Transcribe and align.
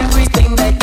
everything 0.00 0.56
that 0.56 0.79